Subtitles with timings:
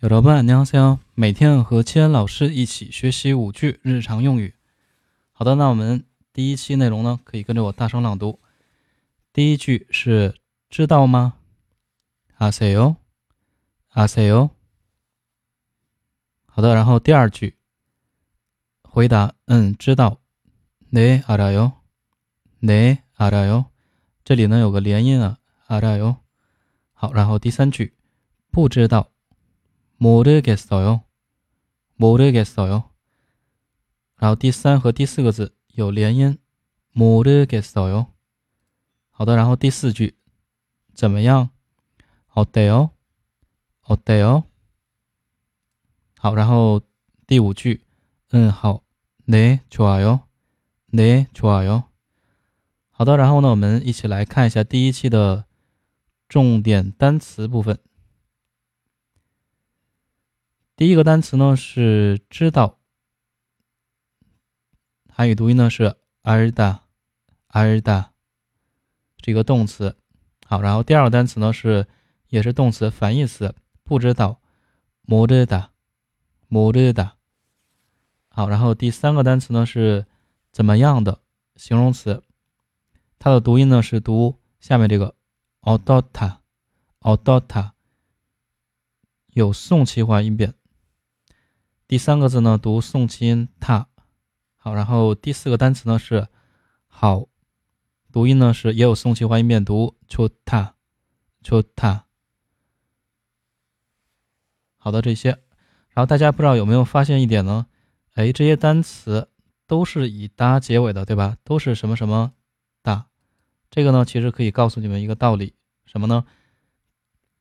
[0.00, 4.54] 有老板，你好，每天和千恩老师一起学习五句日常用语。
[5.32, 8.38] 好的，那我们第一期内容呢，可以跟着我大声朗读。
[9.32, 10.34] 第一句是
[10.68, 11.34] 知道吗？
[12.36, 12.96] 阿塞哟，
[13.90, 14.50] 阿塞哟。
[16.46, 17.56] 好的，然后第二句，
[18.82, 20.18] 回答嗯，知道。
[20.92, 21.72] 네알아 요，
[22.60, 23.64] 네알아 요。
[24.22, 26.18] 这里呢有个连音啊，알아 요。
[26.92, 27.94] 好，然后第三句，
[28.52, 29.08] 不知道。
[29.98, 31.02] 모르겠어 요，
[31.96, 32.90] 모르겠어 요。
[34.16, 36.38] 然后第三和第四个字有连音，
[36.92, 38.06] 모르겠어 요。
[39.10, 40.16] 好的，然后第四句
[40.92, 41.50] 怎么样？
[42.34, 42.90] 어때 요？
[43.82, 44.44] 어때 요？
[46.18, 46.80] 好，然后
[47.26, 47.82] 第五句，
[48.30, 48.82] 嗯，好，
[49.26, 50.22] 네좋아 요，
[50.90, 51.84] 네좋아 요。
[52.90, 55.44] 好的，然后呢，我们一起来看一下第一期的
[56.28, 57.78] 重点单词部分。
[60.79, 62.79] 第一个单词呢是知道。
[65.11, 66.79] 汉语读音呢是 aer 的
[67.49, 68.13] aer 的
[69.17, 69.97] 这个动词。
[70.45, 71.85] 好然后第二个单词呢是
[72.29, 74.39] 也是动词反义词不知道。
[75.05, 75.67] mordeda
[76.49, 77.11] mordeda
[78.29, 80.05] 好然后第三个单词呢是
[80.53, 81.19] 怎么样的
[81.57, 82.23] 形容词。
[83.17, 85.13] 它的读音呢是读下面这个
[85.59, 87.71] odota，odota，
[89.33, 90.53] 有送气化音变。
[91.89, 93.87] 第三个字呢读宋音他，
[94.57, 96.27] 好，然后第四个单词呢是
[96.85, 97.25] 好，
[98.11, 100.75] 读音呢是也有宋气发音变读 c h u t a
[101.41, 102.03] c h u t a
[104.77, 105.29] 好的，这些，
[105.89, 107.65] 然后大家不知道有没有发现一点呢？
[108.13, 109.27] 哎，这些单词
[109.65, 111.37] 都是以哒结尾的，对吧？
[111.43, 112.33] 都是什么什么
[112.83, 113.07] 哒，
[113.71, 115.55] 这个呢其实可以告诉你们一个道理，
[115.87, 116.23] 什么呢？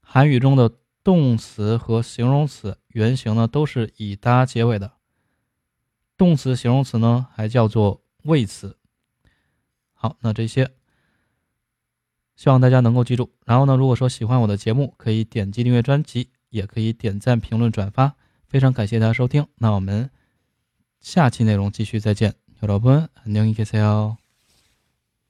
[0.00, 0.72] 韩语中的
[1.03, 4.93] 动词和形容词原形呢都是以哒结尾的，
[6.17, 8.77] 动词、形容词呢还叫做谓词。
[9.93, 10.71] 好，那这些
[12.35, 13.31] 希望大家能够记住。
[13.45, 18.15] 然后呢，如果说喜欢我的节目，可以点击订阅专辑，也可以点赞、评论、转发。
[18.47, 20.09] 非常感谢大家收听，那我们
[20.99, 22.33] 下期内容继续再见。
[22.61, 24.18] 여러분안녕히계세요